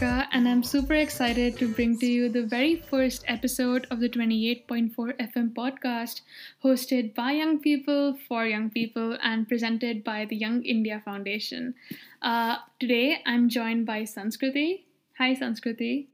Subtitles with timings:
[0.00, 4.94] And I'm super excited to bring to you the very first episode of the 28.4
[4.96, 6.22] FM podcast,
[6.64, 11.74] hosted by young people for young people and presented by the Young India Foundation.
[12.22, 14.84] Uh, today, I'm joined by Sanskriti.
[15.18, 16.06] Hi, Sanskriti.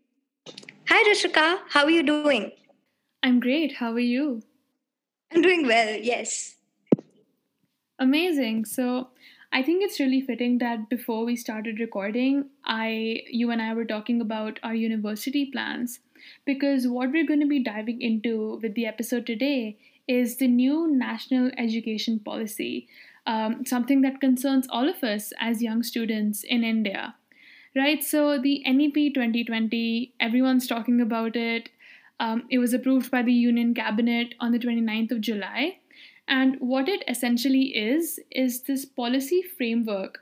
[0.88, 1.58] Hi, Rishika.
[1.68, 2.50] How are you doing?
[3.22, 3.74] I'm great.
[3.76, 4.42] How are you?
[5.32, 6.56] I'm doing well, yes.
[8.00, 8.64] Amazing.
[8.64, 9.10] So,
[9.50, 13.86] I think it's really fitting that before we started recording, I you and I were
[13.86, 16.00] talking about our university plans
[16.44, 20.86] because what we're going to be diving into with the episode today is the new
[20.90, 22.88] national education policy,
[23.26, 27.14] um, something that concerns all of us as young students in India.
[27.74, 31.68] Right, so the NEP 2020, everyone's talking about it.
[32.20, 35.78] Um, it was approved by the Union Cabinet on the 29th of July.
[36.28, 40.20] And what it essentially is, is this policy framework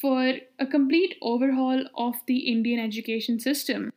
[0.00, 3.92] for a complete overhaul of the Indian education system.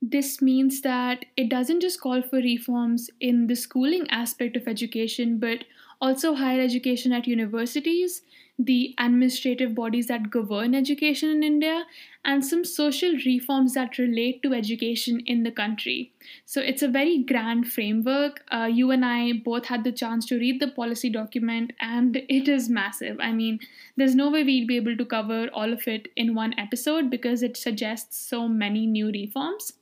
[0.00, 5.38] This means that it doesn't just call for reforms in the schooling aspect of education,
[5.38, 5.64] but
[6.00, 8.22] also higher education at universities,
[8.64, 11.84] the administrative bodies that govern education in India,
[12.24, 16.12] and some social reforms that relate to education in the country.
[16.46, 18.44] So it's a very grand framework.
[18.52, 22.48] Uh, you and I both had the chance to read the policy document, and it
[22.48, 23.18] is massive.
[23.20, 23.58] I mean,
[23.96, 27.42] there's no way we'd be able to cover all of it in one episode because
[27.42, 29.72] it suggests so many new reforms.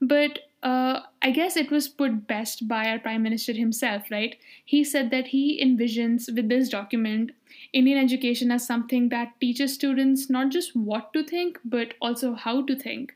[0.00, 4.36] But uh, I guess it was put best by our Prime Minister himself, right?
[4.64, 7.30] He said that he envisions with this document
[7.80, 12.62] Indian education as something that teaches students not just what to think, but also how
[12.70, 13.14] to think.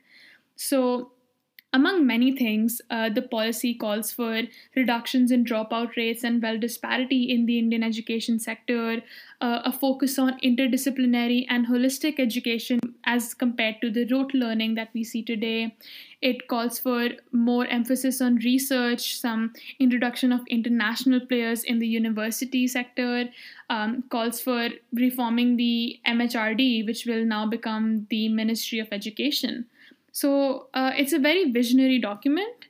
[0.55, 1.11] So,
[1.73, 4.41] among many things, uh, the policy calls for
[4.75, 9.01] reductions in dropout rates and wealth disparity in the Indian education sector,
[9.39, 14.89] uh, a focus on interdisciplinary and holistic education as compared to the rote learning that
[14.93, 15.73] we see today.
[16.21, 22.67] It calls for more emphasis on research, some introduction of international players in the university
[22.67, 23.29] sector,
[23.69, 29.67] um, calls for reforming the MHRD, which will now become the Ministry of Education.
[30.11, 32.67] So uh, it's a very visionary document.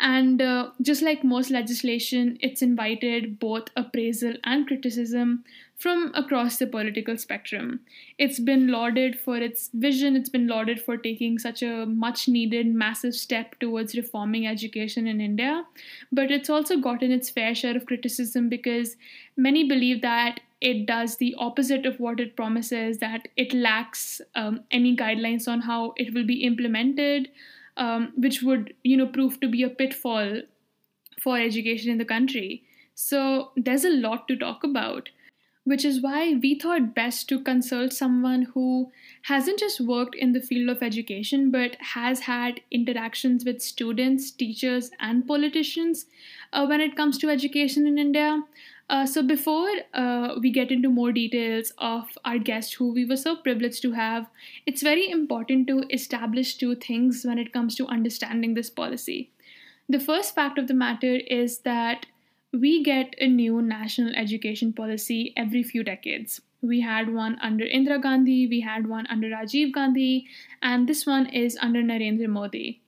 [0.00, 5.44] And uh, just like most legislation, it's invited both appraisal and criticism
[5.76, 7.80] from across the political spectrum.
[8.18, 12.74] It's been lauded for its vision, it's been lauded for taking such a much needed,
[12.74, 15.64] massive step towards reforming education in India.
[16.10, 18.96] But it's also gotten its fair share of criticism because
[19.36, 24.60] many believe that it does the opposite of what it promises, that it lacks um,
[24.70, 27.28] any guidelines on how it will be implemented,
[27.76, 30.42] um, which would, you know, prove to be a pitfall
[31.20, 32.62] for education in the country.
[32.94, 35.08] So there's a lot to talk about,
[35.64, 38.92] which is why we thought best to consult someone who
[39.22, 44.90] hasn't just worked in the field of education but has had interactions with students, teachers,
[45.00, 46.06] and politicians
[46.52, 48.42] uh, when it comes to education in India.
[48.90, 53.16] Uh, so, before uh, we get into more details of our guest, who we were
[53.16, 54.26] so privileged to have,
[54.66, 59.30] it's very important to establish two things when it comes to understanding this policy.
[59.88, 62.06] The first fact of the matter is that
[62.52, 66.40] we get a new national education policy every few decades.
[66.60, 70.26] We had one under Indira Gandhi, we had one under Rajiv Gandhi,
[70.60, 72.80] and this one is under Narendra Modi.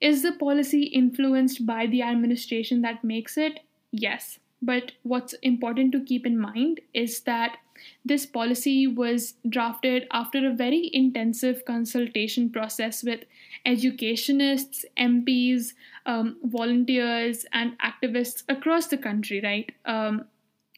[0.00, 3.60] Is the policy influenced by the administration that makes it?
[3.92, 4.38] Yes.
[4.64, 7.58] But what's important to keep in mind is that
[8.04, 13.24] this policy was drafted after a very intensive consultation process with
[13.66, 15.74] educationists, MPs,
[16.06, 19.70] um, volunteers, and activists across the country, right?
[19.84, 20.24] Um,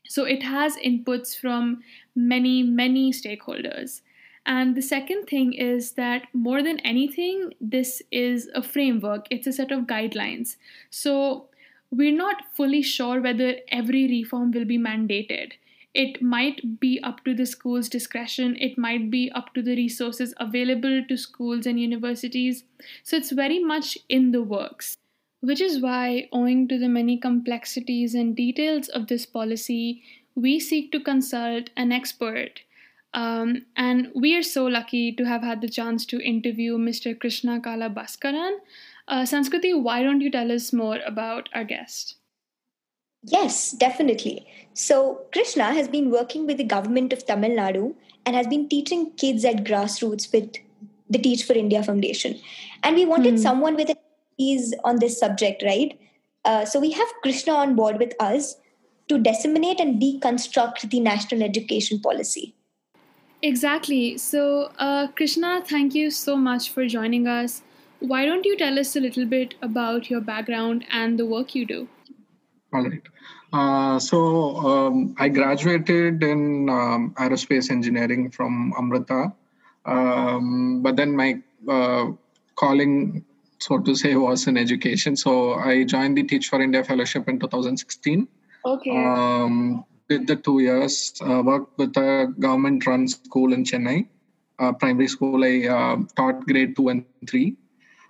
[0.09, 1.83] so it has inputs from
[2.15, 4.01] many, many stakeholders.
[4.47, 9.53] And the second thing is that more than anything, this is a framework, it's a
[9.53, 10.57] set of guidelines.
[10.91, 11.49] So
[11.91, 15.53] we're not fully sure whether every reform will be mandated.
[15.95, 20.35] It might be up to the school's discretion, it might be up to the resources
[20.39, 22.65] available to schools and universities.
[23.03, 24.99] So it's very much in the works.
[25.41, 30.03] Which is why, owing to the many complexities and details of this policy,
[30.35, 32.61] we seek to consult an expert.
[33.15, 37.19] Um, and we are so lucky to have had the chance to interview Mr.
[37.19, 38.59] Krishna Kala Baskaran,
[39.09, 42.17] uh, Sanskriti, why don't you tell us more about our guest?
[43.23, 44.47] Yes, definitely.
[44.75, 47.95] So, Krishna has been working with the government of Tamil Nadu
[48.25, 50.55] and has been teaching kids at grassroots with
[51.11, 52.39] the Teach for India Foundation.
[52.83, 53.41] And we wanted hmm.
[53.41, 55.99] someone with expertise on this subject, right?
[56.45, 58.57] Uh, so, we have Krishna on board with us
[59.09, 62.55] to disseminate and deconstruct the national education policy.
[63.43, 64.19] Exactly.
[64.19, 67.63] So, uh, Krishna, thank you so much for joining us.
[68.01, 71.67] Why don't you tell us a little bit about your background and the work you
[71.67, 71.89] do?
[72.73, 73.03] All right.
[73.53, 79.33] Uh, so, um, I graduated in um, aerospace engineering from Amrita.
[79.87, 82.11] Um, but then my uh,
[82.57, 83.25] calling,
[83.59, 85.17] so to say, was in education.
[85.17, 88.29] So, I joined the Teach for India Fellowship in 2016.
[88.65, 88.91] Okay.
[88.91, 94.07] Um, did the two years, uh, worked with a government run school in Chennai.
[94.59, 97.57] Uh, primary school, I uh, taught grade two and three.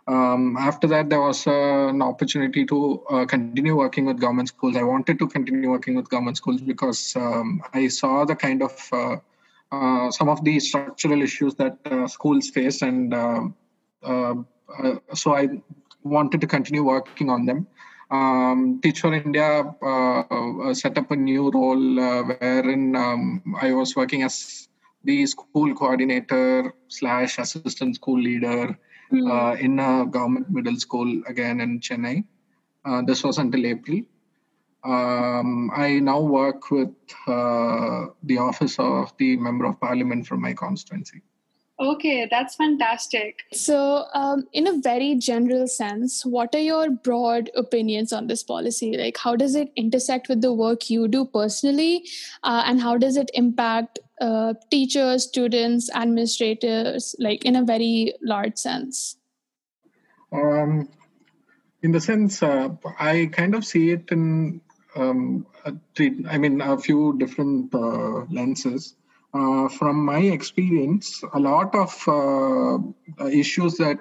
[0.08, 4.76] Um, after that, there was uh, an opportunity to uh, continue working with government schools.
[4.76, 8.88] I wanted to continue working with government schools because um, I saw the kind of
[8.92, 9.16] uh,
[9.72, 14.34] uh some of the structural issues that uh, schools face, and uh,
[15.12, 15.48] so I
[16.04, 17.66] wanted to continue working on them.
[18.08, 19.74] Um, Teach for India
[20.72, 24.68] set up a new role wherein um, I was working as
[25.02, 28.78] the school coordinator slash assistant school leader
[29.12, 29.30] mm.
[29.30, 32.24] uh, in a government middle school again in Chennai.
[32.84, 34.02] Uh, this was until April.
[34.84, 36.94] Um, I now work with
[37.26, 41.22] uh, the office of the member of parliament from my constituency.
[41.78, 43.42] Okay, that's fantastic.
[43.52, 48.96] So, um, in a very general sense, what are your broad opinions on this policy?
[48.96, 52.06] Like, how does it intersect with the work you do personally,
[52.42, 58.56] uh, and how does it impact uh, teachers, students, administrators, like in a very large
[58.56, 59.18] sense?
[60.32, 60.88] Um,
[61.82, 64.62] in the sense, uh, I kind of see it in,
[64.94, 68.94] um, I mean, a few different uh, lenses.
[69.34, 73.98] Uh, from my experience, a lot of uh, issues that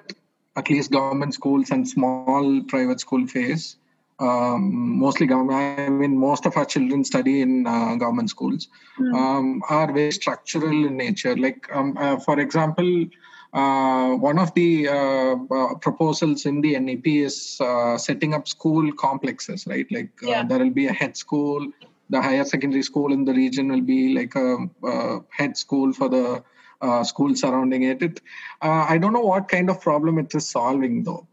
[0.56, 3.76] at least government schools and small private school face,
[4.18, 8.68] um, mostly government, I mean, most of our children study in uh, government schools,
[8.98, 9.14] mm.
[9.14, 11.36] um, are very structural in nature.
[11.36, 13.06] Like, um, uh, for example,
[13.52, 17.60] uh, one of the uh, proposals in the NEP is
[17.98, 19.86] setting up school complexes, right?
[19.90, 20.44] Like, yeah.
[20.44, 21.66] there will be a head school,
[22.10, 26.08] the higher secondary school in the region will be like a, a head school for
[26.08, 26.42] the
[26.80, 28.02] uh, school surrounding it.
[28.02, 28.20] it
[28.62, 31.26] uh, I don't know what kind of problem it is solving though,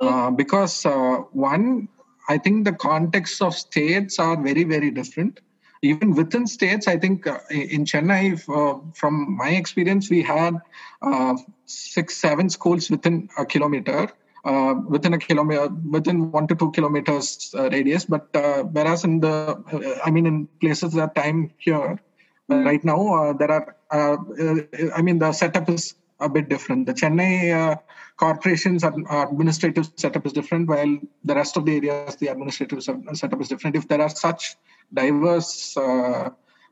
[0.00, 1.88] uh, because uh, one,
[2.28, 5.40] I think the context of states are very very different.
[5.82, 10.54] Even within states, I think uh, in Chennai, uh, from my experience, we had
[11.64, 14.10] six, seven schools within a kilometer
[14.44, 18.04] uh, within a kilometer, within one to two kilometers uh, radius.
[18.04, 19.28] But uh, whereas in the,
[19.72, 22.00] uh, I mean, in places that I'm here
[22.50, 22.64] mm.
[22.64, 24.16] right now, uh, there are, uh,
[24.96, 26.86] I mean, the setup is a bit different.
[26.86, 27.78] The Chennai
[28.16, 33.48] corporation's administrative setup is different, while the rest of the areas, the administrative setup is
[33.48, 33.76] different.
[33.76, 34.56] If there are such
[34.92, 35.76] diverse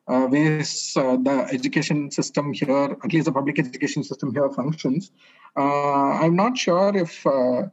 [0.08, 5.10] uh, ways uh, the education system here, at least the public education system here, functions.
[5.56, 7.64] Uh, I'm not sure if uh,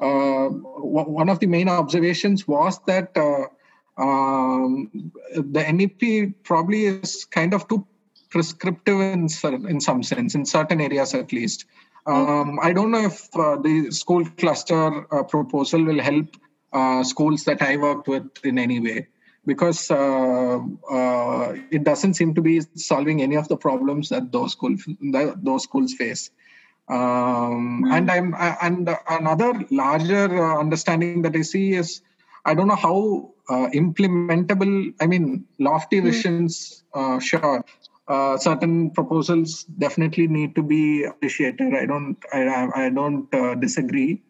[0.00, 7.52] uh, one of the main observations was that uh, um, the NEP probably is kind
[7.52, 7.86] of too
[8.30, 9.28] prescriptive in,
[9.68, 11.66] in some sense, in certain areas at least.
[12.06, 16.36] Um, I don't know if the school cluster proposal will help
[17.04, 19.08] schools that I worked with in any way
[19.46, 20.58] because uh,
[20.90, 25.38] uh, it doesn't seem to be solving any of the problems that those schools that
[25.42, 26.30] those schools face.
[26.88, 27.92] Um, mm.
[27.92, 32.02] And I'm and another larger uh, understanding that I see is
[32.44, 34.94] I don't know how uh, implementable.
[35.00, 36.04] I mean, lofty mm.
[36.04, 37.64] visions, uh, sure.
[38.06, 41.72] Uh, certain proposals definitely need to be appreciated.
[41.72, 43.30] I don't, I, I don't
[43.62, 44.20] disagree,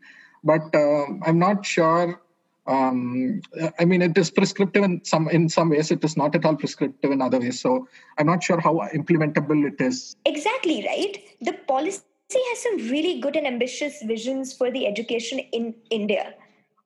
[0.44, 2.20] but I'm not sure
[2.66, 3.42] um,
[3.78, 5.90] I mean, it is prescriptive in some in some ways.
[5.90, 7.60] It is not at all prescriptive in other ways.
[7.60, 10.16] So I'm not sure how implementable it is.
[10.24, 11.18] Exactly right.
[11.42, 12.02] The policy
[12.32, 16.34] has some really good and ambitious visions for the education in India,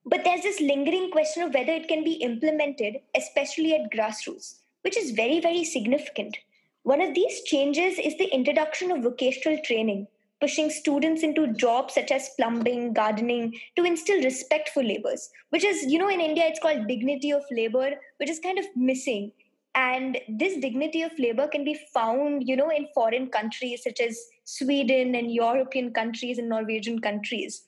[0.04, 4.96] but there's this lingering question of whether it can be implemented, especially at grassroots, which
[4.96, 6.36] is very very significant.
[6.82, 10.08] One of these changes is the introduction of vocational training
[10.40, 15.84] pushing students into jobs such as plumbing, gardening to instill respect for labors, which is,
[15.84, 19.32] you know, in India it's called dignity of labor, which is kind of missing.
[19.74, 24.18] And this dignity of labor can be found, you know, in foreign countries such as
[24.44, 27.62] Sweden and European countries and Norwegian countries.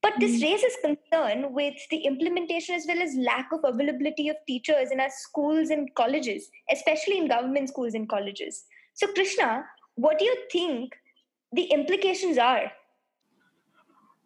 [0.00, 0.42] But this hmm.
[0.42, 5.08] raises concern with the implementation as well as lack of availability of teachers in our
[5.10, 8.64] schools and colleges, especially in government schools and colleges.
[8.92, 10.94] So, Krishna, what do you think
[11.54, 12.72] the implications are?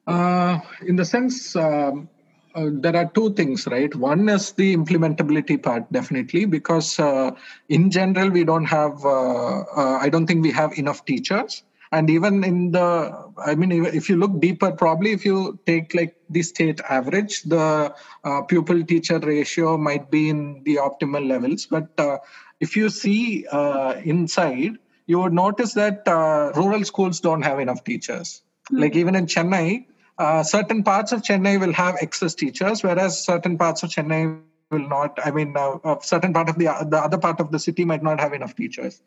[0.06, 2.08] Uh, in the sense, um,
[2.54, 3.94] uh, there are two things, right?
[3.94, 7.32] One is the implementability part, definitely, because uh,
[7.68, 11.62] in general, we don't have, uh, uh, I don't think we have enough teachers.
[11.92, 16.16] And even in the, I mean, if you look deeper, probably if you take like
[16.28, 17.94] the state average, the
[18.24, 21.64] uh, pupil teacher ratio might be in the optimal levels.
[21.64, 21.88] But
[22.60, 23.46] if you see
[24.04, 24.76] inside,
[25.08, 26.06] you would notice that
[26.54, 28.42] rural schools don't have enough teachers.
[28.70, 28.82] Mm-hmm.
[28.82, 29.86] Like even in Chennai,
[30.18, 34.88] uh, certain parts of Chennai will have excess teachers, whereas certain parts of Chennai will
[34.88, 35.18] not.
[35.24, 38.02] I mean, uh, a certain part of the the other part of the city might
[38.02, 39.00] not have enough teachers.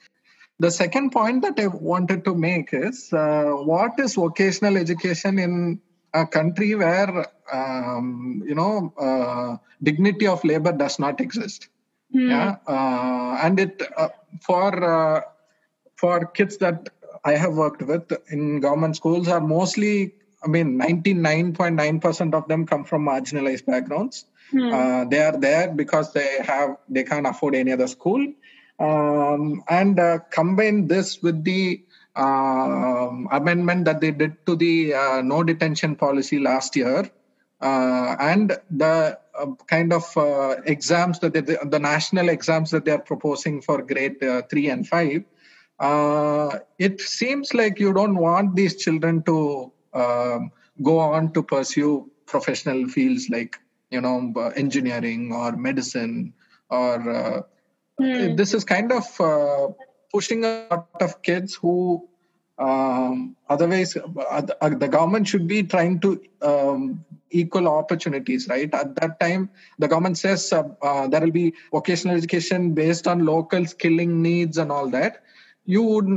[0.59, 5.81] The second point that I wanted to make is uh, what is vocational education in
[6.13, 11.67] a country where um, you know uh, dignity of labor does not exist.
[12.11, 12.29] Hmm.
[12.29, 14.09] Yeah, uh, and it uh,
[14.41, 15.25] for
[16.01, 16.89] for kids that
[17.23, 22.83] I have worked with in government schools are mostly I mean, 99.9% of them come
[22.83, 24.25] from marginalized backgrounds.
[24.49, 24.73] Hmm.
[24.73, 28.25] Uh, they are there because they have they can't afford any other school.
[28.79, 31.83] Um, and uh, combine this with the
[32.15, 37.09] uh, amendment that they did to the uh, no detention policy last year,
[37.61, 40.03] uh, and the uh, kind of
[40.65, 44.17] exams that they, the national exams that they are proposing for grade
[44.49, 45.23] three and five.
[46.77, 52.87] It seems like you don't want these children to um, go on to pursue professional
[52.87, 53.57] fields like
[53.89, 54.17] you know
[54.55, 56.33] engineering or medicine
[56.69, 57.41] or uh,
[57.99, 58.37] mm.
[58.37, 59.67] this is kind of uh,
[60.13, 62.07] pushing a lot of kids who
[62.57, 68.95] um, otherwise uh, uh, the government should be trying to um, equal opportunities right at
[68.95, 73.65] that time the government says uh, uh, there will be vocational education based on local
[73.65, 75.23] skilling needs and all that
[75.65, 76.07] you would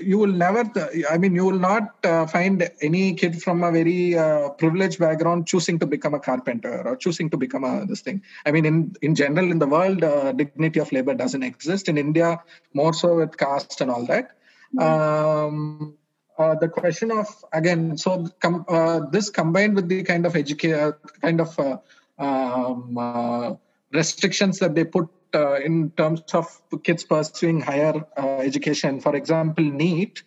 [0.00, 0.62] you will never
[1.10, 5.46] i mean you will not uh, find any kid from a very uh, privileged background
[5.46, 8.22] choosing to become a carpenter or choosing to become a this thing.
[8.44, 11.88] I mean in in general in the world uh, dignity of labor doesn't exist.
[11.88, 12.40] In india
[12.74, 14.32] more so with caste and all that.
[14.76, 14.86] Mm-hmm.
[14.86, 15.96] um,
[16.38, 20.94] uh, the question of again so com- uh, this combined with the kind of educate
[21.22, 21.76] kind of uh,
[22.18, 23.58] um,
[23.92, 26.46] restrictions that they put uh, in terms of
[26.82, 29.00] kids pursuing higher uh, education.
[29.00, 30.22] For example, NEET.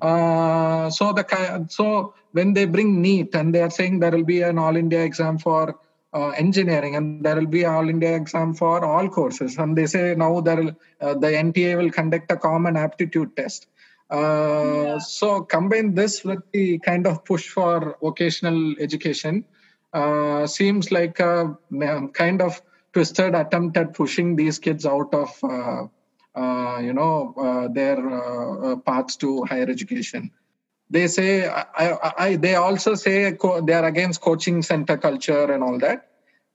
[0.00, 4.42] Uh, so the so when they bring NEET and they are saying there will be
[4.42, 5.78] an all India exam for
[6.14, 10.14] uh, engineering and there will be all India exam for all courses, and they say
[10.14, 13.66] now there will, uh, the NTA will conduct a common aptitude test.
[14.10, 14.98] Uh, yeah.
[14.98, 19.44] So combine this with the kind of push for vocational education
[20.46, 21.56] seems like a
[22.12, 22.60] kind of
[22.92, 25.86] twisted attempt at pushing these kids out of uh,
[26.34, 30.30] uh, you know uh, their paths to higher education.
[30.90, 35.78] They say I, I, they also say they are against coaching center culture and all
[35.78, 36.08] that.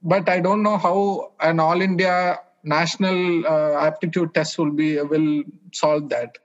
[0.04, 5.44] But i don't know how an all india national uh, aptitude test will be will
[5.74, 6.38] solve that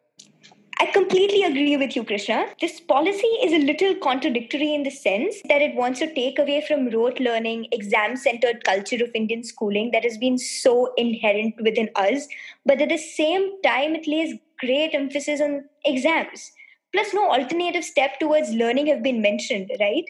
[0.83, 2.45] I completely agree with you, Krishna.
[2.61, 6.65] This policy is a little contradictory in the sense that it wants to take away
[6.67, 11.89] from rote learning, exam centered culture of Indian schooling that has been so inherent within
[11.95, 12.27] us,
[12.67, 16.51] but at the same time, it lays great emphasis on exams.
[16.93, 20.07] Plus, no alternative step towards learning have been mentioned, right?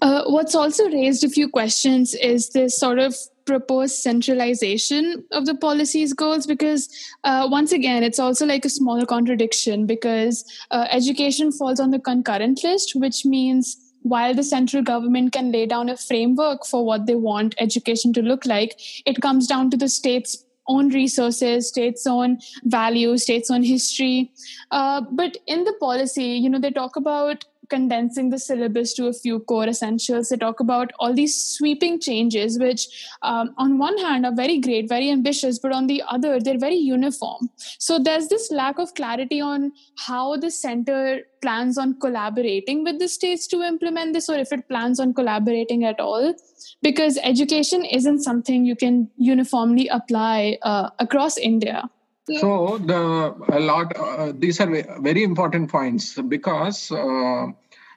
[0.00, 3.14] Uh, what's also raised a few questions is this sort of
[3.48, 6.88] proposed centralization of the policy's goals because
[7.24, 12.02] uh, once again it's also like a small contradiction because uh, education falls on the
[12.10, 17.06] concurrent list which means while the central government can lay down a framework for what
[17.06, 18.76] they want education to look like
[19.06, 24.30] it comes down to the state's own resources state's own values state's own history.
[24.70, 29.12] Uh, but in the policy you know they talk about condensing the syllabus to a
[29.12, 30.28] few core essentials.
[30.28, 32.88] They talk about all these sweeping changes, which
[33.22, 36.76] um, on one hand are very great, very ambitious, but on the other, they're very
[36.76, 37.50] uniform.
[37.78, 43.08] So there's this lack of clarity on how the center plans on collaborating with the
[43.08, 46.34] states to implement this, or if it plans on collaborating at all.
[46.82, 51.88] Because education isn't something you can uniformly apply uh, across India.
[52.36, 54.66] So the a lot uh, these are
[55.00, 57.46] very important points because uh,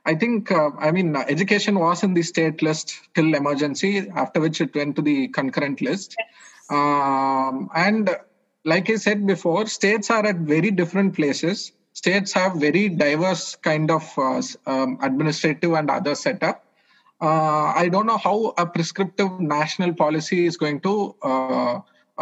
[0.05, 4.61] I think uh, I mean education was in the state list till emergency, after which
[4.61, 6.15] it went to the concurrent list.
[6.69, 8.15] Um, and
[8.63, 11.73] like I said before, states are at very different places.
[11.93, 16.63] States have very diverse kind of uh, um, administrative and other setup.
[17.21, 21.15] Uh, I don't know how a prescriptive national policy is going to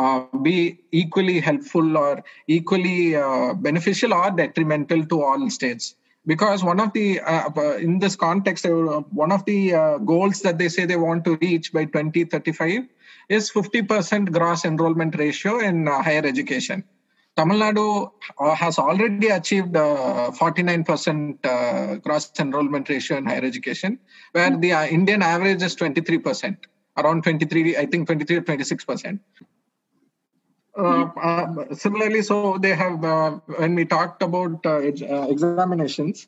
[0.01, 5.95] uh, be equally helpful or equally uh, beneficial or detrimental to all states.
[6.31, 10.41] because one of the uh, uh in this context uh, one of the uh, goals
[10.45, 12.83] that they say they want to reach by 2035
[13.29, 16.83] is 50% gross enrollment ratio in higher education.
[17.37, 17.85] Tamil nadu
[18.39, 23.91] uh, has already achieved 49% gross enrollment ratio in higher education
[24.37, 26.57] where the indian average is 23%
[27.01, 29.19] around 23 i think 23 or 26%
[30.79, 36.27] uh, uh, similarly, so they have uh, when we talked about uh, examinations,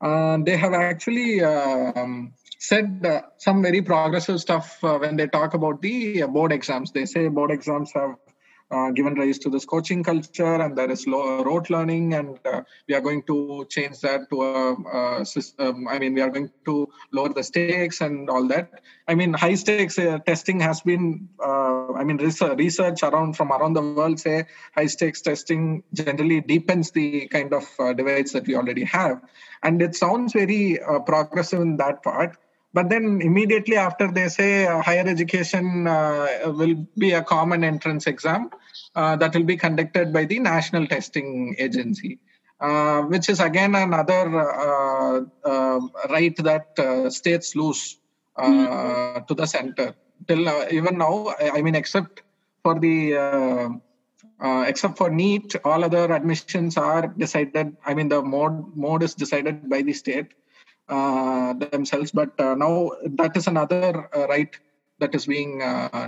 [0.00, 6.52] they have actually um, said some very progressive stuff when they talk about the board
[6.52, 6.92] exams.
[6.92, 8.16] They say board exams have
[8.72, 12.94] uh, given rise to this coaching culture and there is rote learning and uh, we
[12.94, 16.88] are going to change that to a, a system i mean we are going to
[17.12, 18.70] lower the stakes and all that.
[19.08, 23.52] I mean high stakes uh, testing has been uh, i mean research, research around from
[23.52, 28.46] around the world say high stakes testing generally deepens the kind of uh, divides that
[28.46, 29.20] we already have.
[29.62, 32.36] And it sounds very progressive in that part
[32.74, 38.06] but then immediately after they say uh, higher education uh, will be a common entrance
[38.06, 38.50] exam
[38.94, 42.18] uh, that will be conducted by the national testing agency
[42.62, 46.68] uh, which is again another uh, uh, right that
[47.10, 47.98] states lose
[48.38, 49.24] mm-hmm.
[49.26, 49.94] to the center
[50.28, 52.22] till even now I, I, mean except
[52.62, 53.80] for the
[54.68, 57.76] except for NEET, all other admissions are decided.
[57.84, 60.41] I mean, the mode mode is decided by the state, uh,
[60.88, 62.10] themselves.
[62.10, 64.54] But uh, now that is another uh, right
[64.98, 65.58] that is being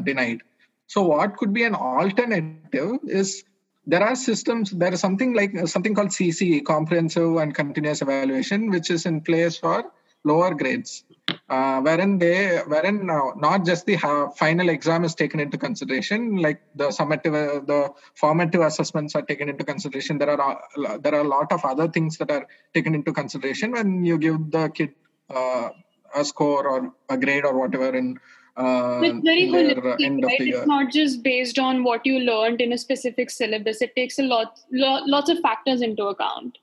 [0.05, 0.43] denied.
[0.87, 3.45] So, what could be an alternative is
[3.87, 8.91] there are systems there is something like something called cce comprehensive and continuous evaluation which
[8.91, 9.85] is in place for
[10.25, 11.05] lower grades
[11.49, 16.37] uh, wherein they wherein uh, not just the uh, final exam is taken into consideration
[16.37, 21.15] like the summative uh, the formative assessments are taken into consideration there are uh, there
[21.15, 24.69] are a lot of other things that are taken into consideration when you give the
[24.71, 24.95] kid
[25.35, 25.69] uh,
[26.15, 28.19] a score or a grade or whatever in
[28.57, 30.41] uh, it's very holistic, right?
[30.41, 33.83] It's not just based on what you learned in a specific syllabus.
[33.83, 36.59] It takes a lot, lo- lots of factors into account.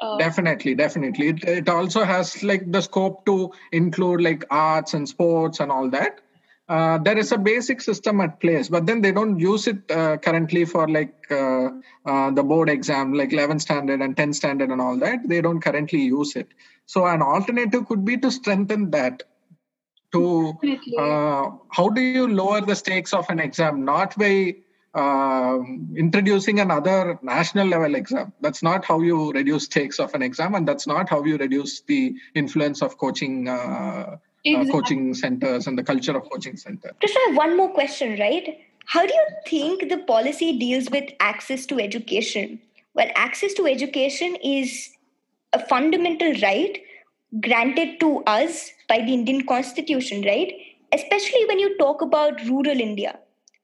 [0.00, 1.28] Uh, definitely definitely.
[1.28, 5.90] It, it also has like the scope to include like arts and sports and all
[5.90, 6.20] that.
[6.68, 10.18] Uh, there is a basic system at place but then they don't use it uh,
[10.18, 11.70] currently for like uh,
[12.04, 15.26] uh, the board exam like 11 standard and 10 standard and all that.
[15.28, 16.48] They don't currently use it.
[16.86, 19.22] So an alternative could be to strengthen that
[20.12, 20.54] to
[20.98, 23.84] uh, how do you lower the stakes of an exam?
[23.84, 24.54] Not by
[24.94, 28.32] um, introducing another national level exam.
[28.40, 31.80] That's not how you reduce stakes of an exam, and that's not how you reduce
[31.82, 33.48] the influence of coaching.
[33.48, 34.68] Uh, uh exactly.
[34.68, 36.92] uh, coaching centers and the culture of coaching centers.
[37.00, 38.58] Just have one more question, right?
[38.86, 42.60] How do you think the policy deals with access to education?
[42.94, 44.90] Well, access to education is
[45.52, 46.78] a fundamental right
[47.40, 50.52] granted to us by the Indian Constitution, right?
[50.92, 53.18] Especially when you talk about rural India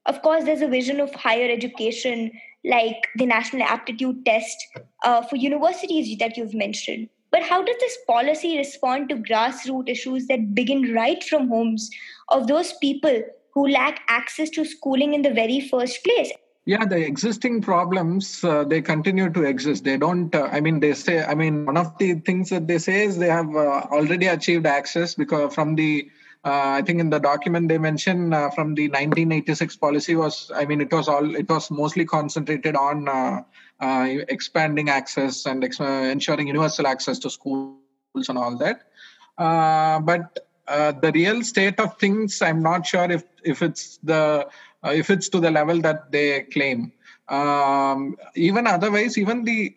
[0.06, 2.30] of course, there's a vision of higher education,
[2.64, 4.56] like the National Aptitude Test
[5.04, 7.08] uh, for universities that you've mentioned.
[7.30, 11.90] But how does this policy respond to grassroots issues that begin right from homes
[12.28, 16.30] of those people who lack access to schooling in the very first place?
[16.66, 19.84] Yeah, the existing problems uh, they continue to exist.
[19.84, 20.34] They don't.
[20.34, 21.22] Uh, I mean, they say.
[21.22, 24.64] I mean, one of the things that they say is they have uh, already achieved
[24.64, 26.08] access because from the
[26.44, 30.80] I think in the document they mention uh, from the 1986 policy was, I mean,
[30.82, 33.42] it was all, it was mostly concentrated on uh,
[33.80, 38.82] uh expanding access and ex- uh, ensuring universal access to schools and all that.
[39.38, 44.46] Uh, but the real state of things, I'm not sure if if it's the
[44.84, 46.92] if it's to the level that they claim.
[47.28, 49.74] Um, even otherwise, even the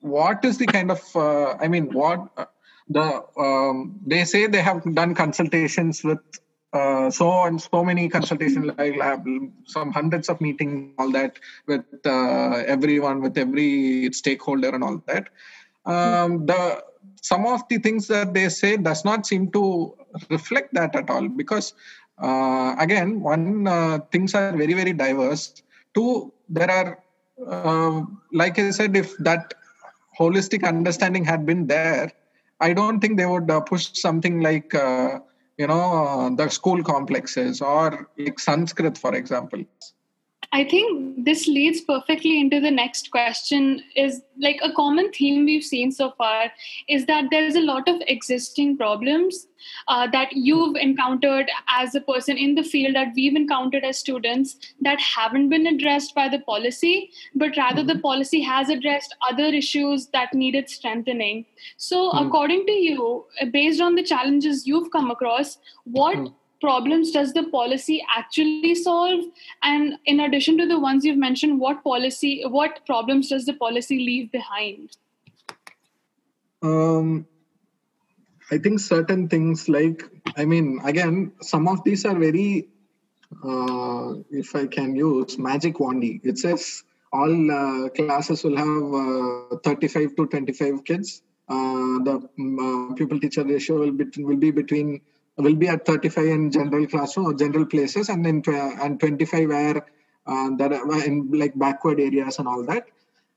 [0.00, 2.50] what is the kind of I mean, what
[2.90, 6.18] the um, they say they have done consultations with
[6.72, 9.24] uh, so and so many consultation like have
[9.64, 15.28] some hundreds of meetings all that with uh, everyone with every stakeholder and all that.
[15.86, 16.82] Um, the
[17.22, 19.94] some of the things that they say does not seem to
[20.28, 21.74] reflect that at all because
[22.18, 25.62] uh, again one uh, things are very very diverse.
[25.94, 27.02] Two there are
[27.46, 29.54] uh, like i said if that
[30.18, 32.12] holistic understanding had been there
[32.60, 35.20] I don't think they would uh, push something like uh,
[35.58, 39.64] you know uh, the school complexes or like Sanskrit, for example.
[40.52, 45.62] I think this leads perfectly into the next question is like a common theme we've
[45.62, 46.50] seen so far
[46.88, 49.46] is that there's a lot of existing problems
[49.86, 54.56] uh, that you've encountered as a person in the field that we've encountered as students
[54.80, 58.02] that haven't been addressed by the policy, but rather the mm-hmm.
[58.02, 61.46] policy has addressed other issues that needed strengthening.
[61.76, 62.26] So, mm.
[62.26, 67.44] according to you, based on the challenges you've come across, what mm problems does the
[67.44, 69.24] policy actually solve?
[69.62, 73.98] And in addition to the ones you've mentioned what policy what problems does the policy
[73.98, 74.96] leave behind?
[76.62, 77.26] Um,
[78.50, 80.02] i think certain things like
[80.36, 82.68] i mean again some of these are very
[83.44, 86.20] uh, if i can use magic wandy.
[86.24, 91.22] It says all uh, classes will have uh, 35 to 25 kids.
[91.48, 95.00] Uh, the um, uh, pupil teacher ratio will be, will be between
[95.40, 99.86] will be at 35 in general classroom or general places and then and 25 where
[100.26, 102.86] uh, that are in like backward areas and all that.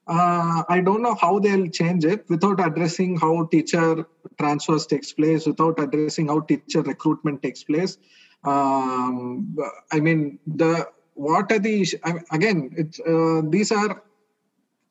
[0.06, 4.06] Uh, i don't know how they'll change it without addressing how teacher
[4.38, 7.98] transfers takes place without addressing how teacher recruitment takes place.
[8.44, 9.56] Um,
[9.92, 14.04] i mean the what are the I mean, again it's uh, these are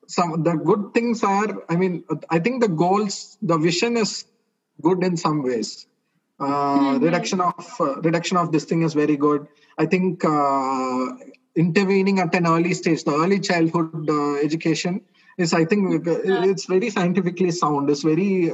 [0.07, 4.25] some the good things are i mean i think the goals the vision is
[4.81, 5.87] good in some ways
[6.45, 7.03] mm-hmm.
[7.03, 11.05] reduction of uh, reduction of this thing is very good i think uh,
[11.55, 15.01] intervening at an early stage the early childhood uh, education
[15.37, 18.49] is i think it's very scientifically sound it's very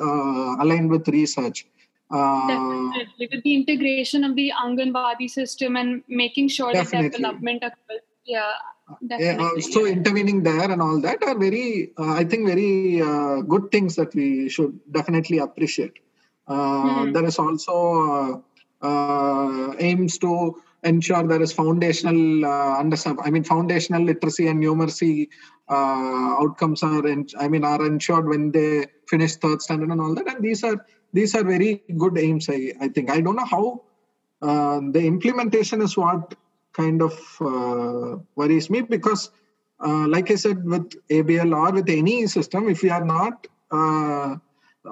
[0.64, 1.66] aligned with research
[2.12, 7.10] Definitely, with the integration of the Anganwadi system and making sure definitely.
[7.10, 8.02] that development occurs.
[8.26, 8.52] Yeah,
[9.06, 9.62] definitely.
[9.62, 13.72] Yeah, so intervening there and all that are very, uh, I think, very uh, good
[13.72, 16.00] things that we should definitely appreciate.
[16.50, 17.12] Mm-hmm.
[17.14, 18.42] There is also
[18.82, 24.64] uh, uh, aims to ensure there is foundational uh, understand i mean foundational literacy and
[24.64, 25.28] numeracy
[25.68, 27.06] uh, outcomes are
[27.38, 30.86] i mean are ensured when they finish third standard and all that and these are
[31.12, 33.82] these are very good aims i, I think i don't know how
[34.42, 36.34] uh, the implementation is what
[36.72, 39.32] kind of uh, worries me because
[40.16, 43.46] like i said with abl or with any system if we are not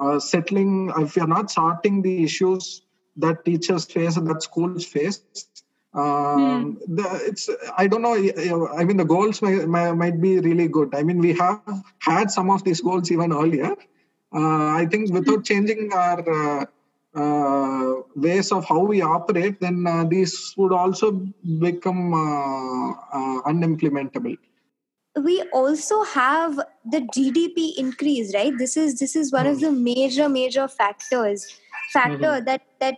[0.00, 2.82] uh, settling, if we are not sorting the issues
[3.16, 5.22] that teachers face and that schools face,
[5.94, 6.94] um, hmm.
[6.94, 8.14] the, it's I don't know.
[8.76, 10.94] I mean, the goals might, might be really good.
[10.94, 11.60] I mean, we have
[12.00, 13.74] had some of these goals even earlier.
[14.32, 16.66] Uh, I think without changing our uh,
[17.14, 21.12] uh, ways of how we operate, then uh, these would also
[21.58, 24.36] become uh, uh, unimplementable
[25.18, 30.28] we also have the gdp increase right this is this is one of the major
[30.28, 31.46] major factors
[31.92, 32.44] factor mm-hmm.
[32.44, 32.96] that that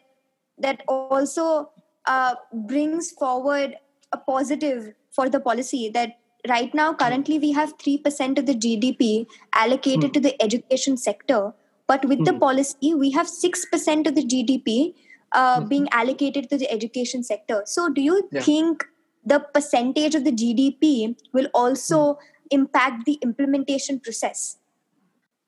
[0.59, 1.71] that also
[2.07, 2.35] uh,
[2.67, 3.77] brings forward
[4.13, 9.27] a positive for the policy that right now currently we have 3% of the gdp
[9.53, 10.13] allocated mm.
[10.15, 11.53] to the education sector
[11.87, 12.25] but with mm.
[12.25, 14.95] the policy we have 6% of the gdp
[15.33, 15.69] uh, mm.
[15.69, 18.41] being allocated to the education sector so do you yeah.
[18.41, 18.85] think
[19.25, 22.21] the percentage of the GDP will also hmm.
[22.51, 24.57] impact the implementation process.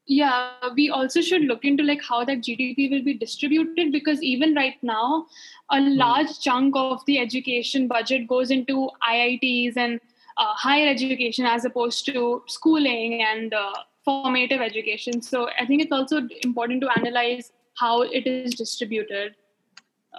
[0.07, 4.55] Yeah, we also should look into like how that GDP will be distributed because even
[4.55, 5.27] right now,
[5.71, 5.97] a hmm.
[5.97, 10.01] large chunk of the education budget goes into IITs and
[10.37, 13.73] uh, higher education as opposed to schooling and uh,
[14.05, 15.23] formative education.
[15.23, 19.35] So I think it's also important to analyze how it is distributed.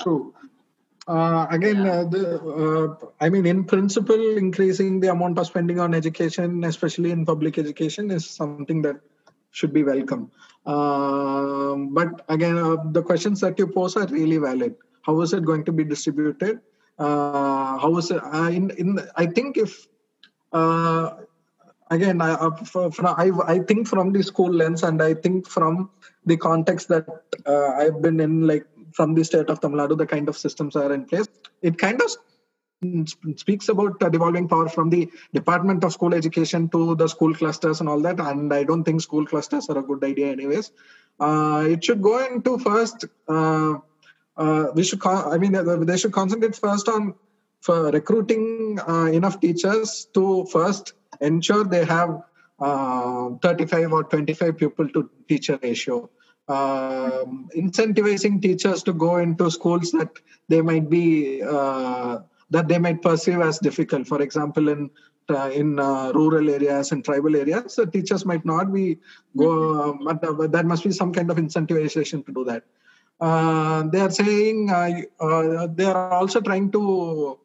[0.01, 0.33] True.
[1.05, 5.93] Uh, again, uh, the, uh, I mean, in principle, increasing the amount of spending on
[5.93, 8.95] education, especially in public education, is something that
[9.51, 10.31] should be welcome.
[10.65, 14.75] Um, but again, uh, the questions that you pose are really valid.
[15.01, 16.61] How is it going to be distributed?
[16.97, 18.23] Uh, how is it?
[18.23, 19.87] Uh, in, in, I think if
[21.91, 25.89] again, I, I, I think from the school lens, and I think from
[26.25, 27.05] the context that
[27.45, 30.93] I've been in, like from the state of Tamil Nadu, the kind of systems are
[30.93, 31.27] in place.
[31.61, 32.11] It kind of
[33.37, 37.79] speaks about uh, devolving power from the Department of School Education to the school clusters
[37.79, 38.19] and all that.
[38.19, 40.71] And I don't think school clusters are a good idea, anyways.
[41.19, 43.05] Uh, it should go into first.
[43.27, 43.75] Uh,
[44.35, 44.99] uh we should.
[44.99, 45.53] Con- I mean,
[45.85, 47.13] they should concentrate first on
[47.61, 52.21] for recruiting uh, enough teachers to first ensure they have
[52.59, 56.09] uh, 35 or 25 pupil to teacher ratio
[56.47, 60.09] um, incentivizing teachers to go into schools that
[60.49, 64.07] they might be uh, that they might perceive as difficult.
[64.07, 64.89] For example, in
[65.29, 68.99] uh, in uh, rural areas and tribal areas, the teachers might not be
[69.37, 69.97] go.
[70.03, 72.63] but, uh, there must be some kind of incentivization to do that.
[73.21, 77.39] Uh, they are saying uh, they are also trying to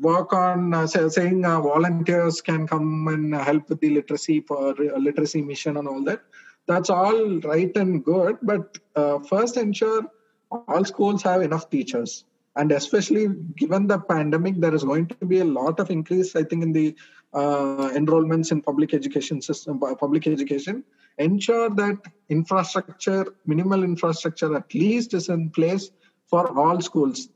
[0.00, 4.70] work on uh, say, saying uh, volunteers can come and help with the literacy for
[4.70, 6.22] uh, literacy mission and all that.
[6.66, 10.02] That's all right and good, but uh, first ensure
[10.50, 12.24] all schools have enough teachers.
[12.56, 16.42] And especially given the pandemic there is going to be a lot of increase i
[16.42, 16.96] think in the
[17.34, 20.82] uh, enrollments in public education system public education.
[21.18, 21.98] Ensure that
[22.28, 25.90] infrastructure minimal infrastructure at least is in place
[26.28, 27.28] for all schools.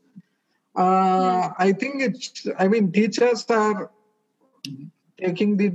[0.74, 3.90] Uh, i think it's i mean teachers are
[5.24, 5.68] taking the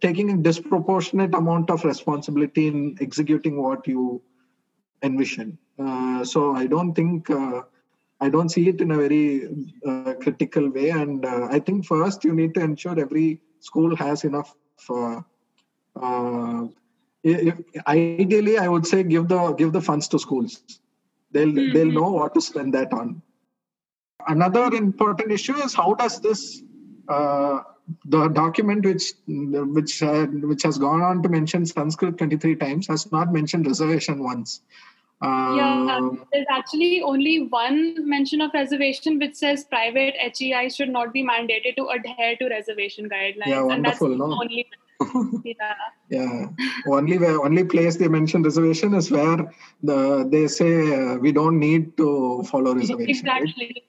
[0.00, 4.22] taking a disproportionate amount of responsibility in executing what you
[5.02, 7.62] envision uh, so i don't think uh,
[8.20, 9.48] I don't see it in a very
[9.86, 10.90] uh, critical way.
[10.90, 14.54] And uh, I think first you need to ensure every school has enough.
[14.88, 15.22] Uh,
[16.00, 16.66] uh
[17.22, 20.62] if, ideally, I would say give the give the funds to schools.
[21.32, 21.74] They'll mm-hmm.
[21.74, 23.22] they'll know what to spend that on.
[24.26, 26.62] Another important issue is how does this
[27.08, 27.60] uh,
[28.04, 33.32] the document which which which has gone on to mention Sanskrit 23 times has not
[33.32, 34.60] mentioned reservation once
[35.22, 41.12] yeah, um, there's actually only one mention of reservation which says private HEI should not
[41.12, 43.46] be mandated to adhere to reservation guidelines.
[43.46, 44.16] Yeah, wonderful.
[44.16, 44.24] no?
[44.24, 44.66] Only,
[45.44, 45.74] yeah.
[46.08, 46.46] yeah.
[46.86, 51.58] Only where only place they mention reservation is where the they say uh, we don't
[51.58, 53.10] need to follow reservation.
[53.10, 53.72] Exactly.
[53.74, 53.84] Right?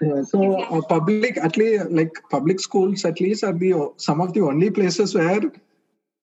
[0.00, 4.32] Yeah, so uh, public at least like public schools at least are the some of
[4.32, 5.50] the only places where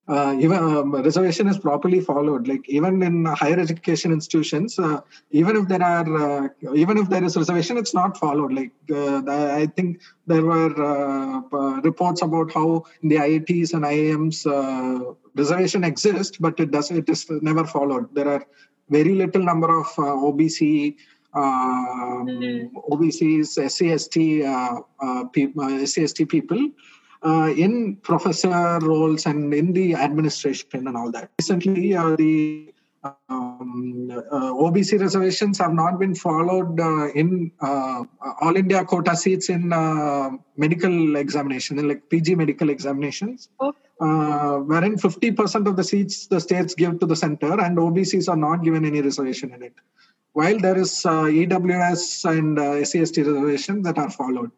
[0.07, 2.47] uh, even um, reservation is properly followed.
[2.47, 7.23] Like even in higher education institutions uh, even if there are uh, even if there
[7.23, 8.53] is reservation it's not followed.
[8.53, 9.23] Like uh,
[9.61, 16.37] i think there were uh, reports about how the iits and iims uh, reservation exists
[16.37, 18.13] but it does it is never followed.
[18.15, 18.45] There are
[18.89, 20.95] very little number of obc
[21.35, 22.77] um, mm-hmm.
[22.91, 26.69] OBCs, SCST, uh, uh, people, SCST people
[27.23, 31.29] uh, in professor roles and in the administration and all that.
[31.39, 32.73] Recently, uh, the
[33.29, 38.03] um, uh, OBC reservations have not been followed uh, in uh,
[38.41, 43.77] all India quota seats in uh, medical examination, in like PG medical examinations, okay.
[43.99, 48.63] wherein 50% of the seats the states give to the center and OBCs are not
[48.63, 49.73] given any reservation in it.
[50.35, 54.51] While there is EWS and uh, SCST reservations that are followed.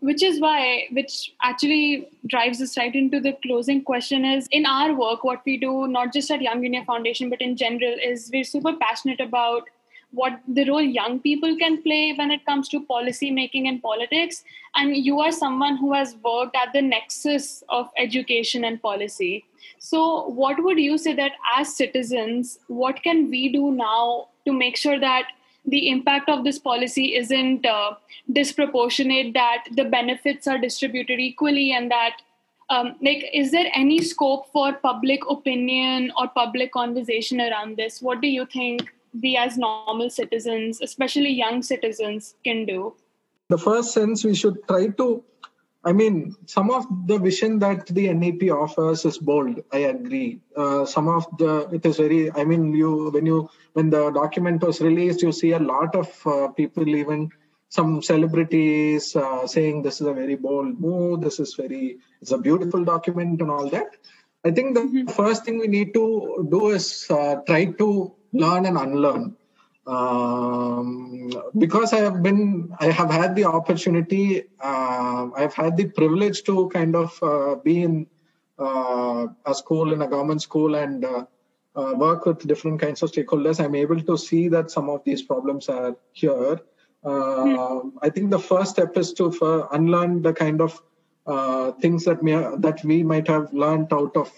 [0.00, 4.92] Which is why which actually drives us right into the closing question is in our
[4.92, 8.48] work what we do not just at young india foundation but in general is we're
[8.50, 9.68] super passionate about
[10.10, 14.42] what the role young people can play when it comes to policy making and politics.
[14.74, 19.44] And you are someone who has worked at the nexus of education and policy.
[19.78, 24.76] So what would you say that as citizens what can we do now to make
[24.84, 25.34] sure that
[25.74, 27.94] the impact of this policy isn't uh,
[28.32, 32.22] disproportionate, that the benefits are distributed equally, and that
[32.70, 38.00] um, like is there any scope for public opinion or public conversation around this?
[38.02, 42.94] What do you think we as normal citizens, especially young citizens, can do?
[43.48, 45.24] The first sense we should try to
[45.84, 49.62] I mean, some of the vision that the NEP offers is bold.
[49.72, 50.40] I agree.
[50.56, 52.32] Uh, some of the it is very.
[52.32, 56.26] I mean, you when you when the document was released, you see a lot of
[56.26, 57.30] uh, people, even
[57.68, 61.20] some celebrities, uh, saying this is a very bold move.
[61.20, 61.98] This is very.
[62.20, 63.96] It's a beautiful document and all that.
[64.44, 65.08] I think the mm-hmm.
[65.08, 69.36] first thing we need to do is uh, try to learn and unlearn
[69.88, 76.42] um, because I have been, I have had the opportunity, uh, I've had the privilege
[76.44, 78.06] to kind of uh, be in
[78.58, 81.24] uh, a school, in a government school, and uh,
[81.74, 83.64] uh, work with different kinds of stakeholders.
[83.64, 86.60] I'm able to see that some of these problems are here.
[87.02, 87.92] Mm.
[88.02, 90.82] I think the first step is to unlearn the kind of
[91.80, 94.30] things that may, that we might have learned out of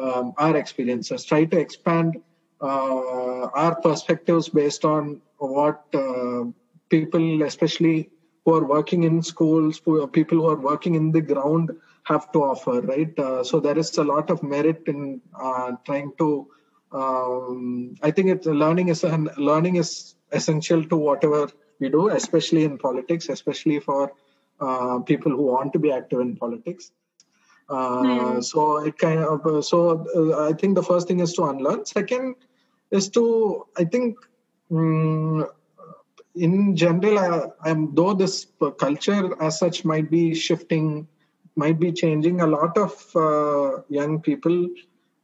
[0.00, 1.24] um, our experiences.
[1.24, 2.22] Try to expand
[2.60, 6.44] uh, our perspectives based on what uh,
[6.88, 8.10] people, especially
[8.44, 9.80] who are working in schools,
[10.12, 11.70] people who are working in the ground,
[12.04, 13.18] have to offer, right?
[13.18, 15.20] Uh, so there is a lot of merit in
[15.84, 16.48] trying to.
[16.92, 22.78] Um, I think it's learning is learning is essential to whatever we do, especially in
[22.78, 24.12] politics, especially for
[24.60, 26.90] uh, people who want to be active in politics.
[27.68, 28.44] Uh, mm.
[28.44, 30.04] So it kind of uh, so
[30.48, 31.86] I think the first thing is to unlearn.
[31.86, 32.34] Second
[32.90, 34.16] is to I think
[34.70, 35.46] um,
[36.34, 38.46] in general, I, am though this
[38.78, 41.06] culture as such might be shifting,
[41.56, 42.40] might be changing.
[42.40, 44.68] A lot of uh, young people,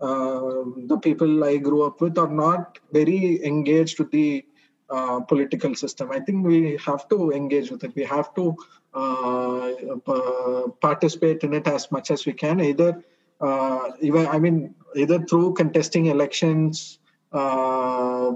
[0.00, 4.44] uh, the people I grew up with, are not very engaged with the
[4.90, 6.10] uh, political system.
[6.10, 7.94] I think we have to engage with it.
[7.94, 8.56] We have to
[8.94, 12.60] uh, participate in it as much as we can.
[12.60, 13.02] Either
[13.40, 16.98] uh, even I mean either through contesting elections.
[17.36, 18.32] Uh,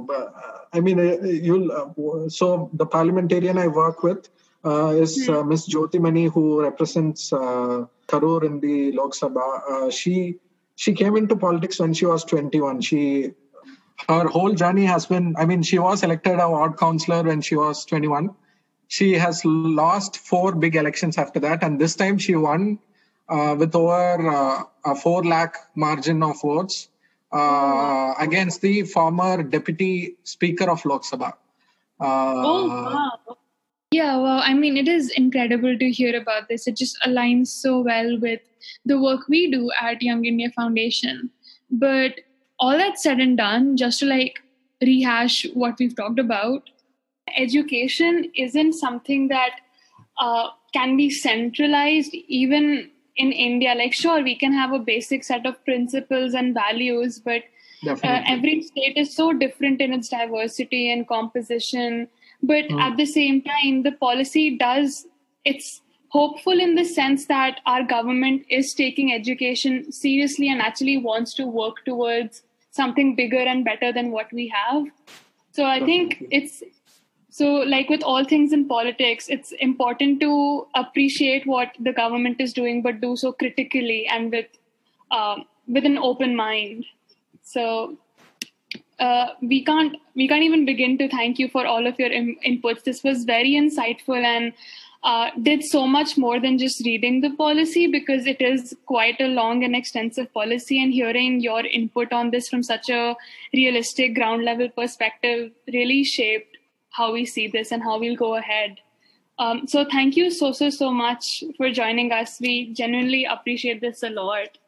[0.73, 1.73] I mean, uh, you'll.
[1.73, 4.29] Uh, so the parliamentarian I work with
[5.03, 5.49] is mm.
[5.49, 9.91] Miss Jothimani, who represents uh, Karur in the Lok Sabha.
[9.91, 10.37] she
[10.77, 12.83] she came into politics when she was 21.
[12.83, 13.33] She
[14.09, 15.35] her whole journey has been.
[15.39, 18.31] I mean, she was elected a ward councillor when she was 21.
[18.89, 22.79] She has lost four big elections after that, and this time she won
[23.29, 26.89] uh, with over uh, a 4 lakh margin of votes
[27.33, 31.33] uh, against the former deputy speaker of Lok Sabha.
[32.01, 33.37] oh, wow.
[33.93, 36.69] Yeah, well, I mean, it is incredible to hear about this.
[36.69, 38.40] It just aligns so well with
[38.85, 41.31] the work we do at Young India Foundation.
[41.71, 42.21] But
[42.61, 44.38] all that said and done, just to like
[44.81, 46.71] rehash what we've talked about,
[47.37, 49.61] education isn't something that
[50.21, 55.46] uh, can be centralized even in India, like sure, we can have a basic set
[55.46, 57.42] of principles and values, but
[57.87, 57.96] uh,
[58.27, 62.09] every state is so different in its diversity and composition.
[62.42, 62.81] But mm.
[62.81, 65.07] at the same time, the policy does
[65.44, 71.35] it's hopeful in the sense that our government is taking education seriously and actually wants
[71.35, 72.42] to work towards
[72.73, 74.85] something bigger and better than what we have.
[75.53, 76.62] So I think it's
[77.31, 82.53] so like with all things in politics it's important to appreciate what the government is
[82.53, 84.47] doing but do so critically and with
[85.11, 86.85] um, with an open mind.
[87.43, 87.97] So
[88.99, 92.38] uh, we can't we can't even begin to thank you for all of your Im-
[92.47, 92.85] inputs.
[92.85, 94.53] This was very insightful and
[95.03, 99.29] uh, did so much more than just reading the policy because it is quite a
[99.29, 103.16] long and extensive policy and hearing your input on this from such a
[103.55, 106.50] realistic ground level perspective really shaped
[106.90, 108.79] how we see this and how we'll go ahead.
[109.38, 112.38] Um, so thank you so so so much for joining us.
[112.40, 114.59] We genuinely appreciate this a lot.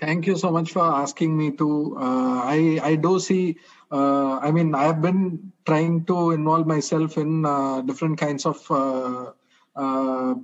[0.00, 1.96] Thank you so much for asking me to.
[1.98, 3.58] Uh, I I do see.
[3.90, 8.58] Uh, I mean, I have been trying to involve myself in uh, different kinds of.
[8.70, 9.32] Uh,
[9.74, 10.34] uh,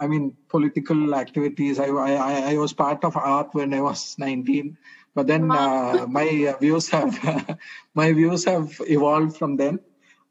[0.00, 1.78] I mean, political activities.
[1.78, 4.76] I, I I was part of AAP when I was 19
[5.14, 7.12] but then uh, my views have
[7.94, 9.78] my views have evolved from then.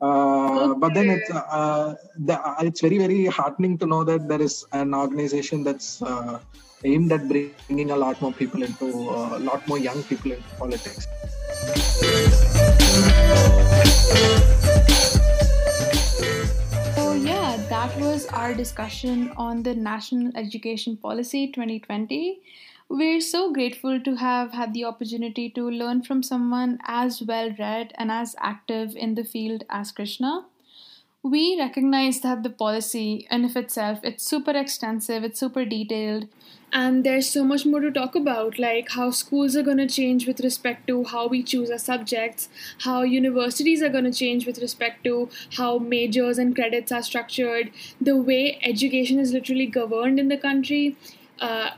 [0.02, 0.80] Uh, okay.
[0.80, 4.96] but then it's uh, the, it's very very heartening to know that there is an
[4.96, 6.40] organization that's uh,
[6.84, 10.50] aimed at bringing a lot more people into uh, a lot more young people into
[10.58, 11.06] politics.
[16.96, 22.42] So yeah that was our discussion on the national education policy 2020
[22.92, 27.94] we're so grateful to have had the opportunity to learn from someone as well read
[27.96, 30.46] and as active in the field as Krishna.
[31.24, 36.28] We recognize that the policy in of itself it's super extensive, it's super detailed,
[36.74, 40.28] and there's so much more to talk about like how schools are going to change
[40.28, 42.50] with respect to how we choose our subjects
[42.80, 47.72] how universities are going to change with respect to how majors and credits are structured
[48.00, 50.96] the way education is literally governed in the country
[51.42, 51.72] uh,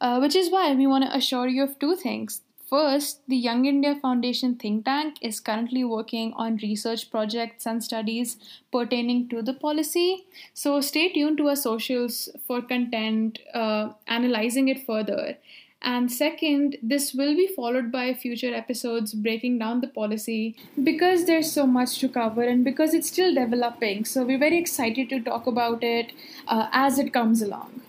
[0.00, 2.42] uh, which is why we want to assure you of two things.
[2.68, 8.38] First, the Young India Foundation think tank is currently working on research projects and studies
[8.72, 10.26] pertaining to the policy.
[10.52, 15.36] So stay tuned to our socials for content uh, analyzing it further.
[15.80, 21.52] And second, this will be followed by future episodes breaking down the policy because there's
[21.52, 24.04] so much to cover and because it's still developing.
[24.04, 26.12] So we're very excited to talk about it
[26.48, 27.82] uh, as it comes along.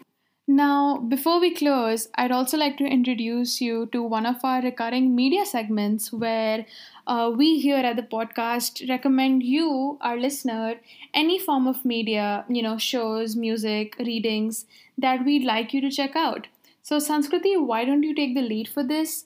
[0.49, 5.13] Now, before we close, I'd also like to introduce you to one of our recurring
[5.15, 6.65] media segments where
[7.05, 10.75] uh, we here at the podcast recommend you, our listener,
[11.13, 14.65] any form of media, you know, shows, music, readings
[14.97, 16.47] that we'd like you to check out.
[16.81, 19.25] So, Sanskriti, why don't you take the lead for this?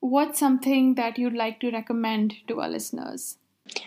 [0.00, 3.36] What's something that you'd like to recommend to our listeners?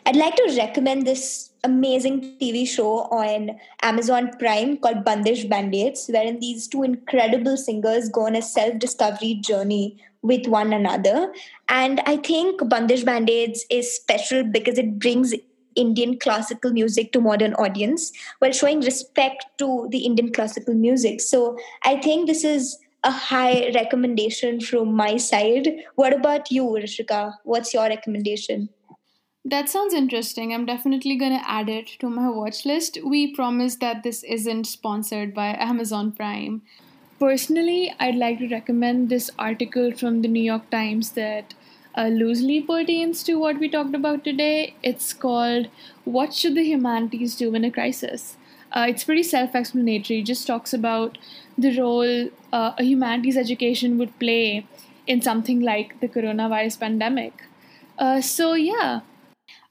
[0.06, 3.52] I'd like to recommend this amazing TV show on
[3.82, 9.36] Amazon Prime called Bandish Bandits, wherein these two incredible singers go on a self discovery
[9.36, 11.34] journey with one another.
[11.70, 15.34] And I think Bandish Bandits is special because it brings
[15.76, 21.20] Indian classical music to modern audience while showing respect to the Indian classical music.
[21.22, 25.68] So I think this is a high recommendation from my side.
[25.96, 27.34] What about you, Rishika?
[27.44, 28.70] What's your recommendation?
[29.46, 30.54] That sounds interesting.
[30.54, 32.98] I'm definitely going to add it to my watch list.
[33.06, 36.64] We promise that this isn't sponsored by Amazon Prime.
[37.20, 41.54] Personally, I'd like to recommend this article from the New York Times that
[41.96, 44.76] uh, loosely pertains to what we talked about today.
[44.84, 45.68] It's called
[46.04, 48.38] What Should the Humanities Do in a Crisis?
[48.72, 51.18] Uh, it's pretty self explanatory, just talks about
[51.58, 54.68] the role uh, a humanities education would play
[55.08, 57.44] in something like the coronavirus pandemic.
[57.98, 59.02] Uh, so, yeah,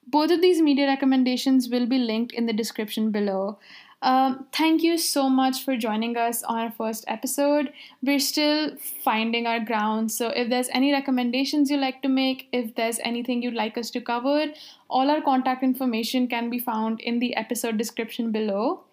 [0.07, 3.59] both of these media recommendations will be linked in the description below.
[4.03, 7.73] Um, thank you so much for joining us on our first episode.
[8.03, 12.75] We're still finding our ground, so if there's any recommendations you'd like to make, if
[12.75, 14.49] there's anything you'd like us to cover,
[14.91, 18.85] all our contact information can be found in the episode description below.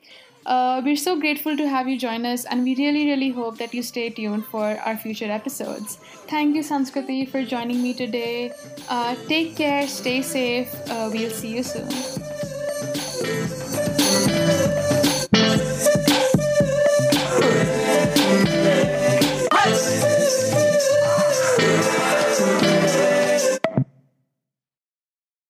[0.45, 3.73] Uh, we're so grateful to have you join us, and we really, really hope that
[3.73, 5.97] you stay tuned for our future episodes.
[6.27, 8.51] Thank you, Sanskriti, for joining me today.
[8.89, 10.73] Uh, take care, stay safe.
[10.89, 11.89] Uh, we'll see you soon.